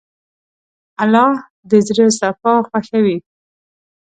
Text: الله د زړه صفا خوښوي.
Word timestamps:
الله 1.01 1.31
د 1.69 1.71
زړه 1.87 2.05
صفا 2.19 2.53
خوښوي. 2.67 3.17